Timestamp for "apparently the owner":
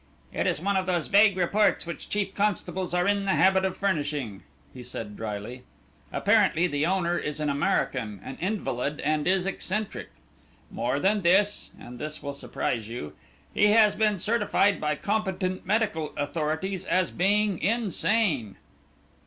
6.11-7.19